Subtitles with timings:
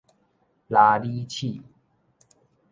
[0.67, 1.61] 鯪鯉鼠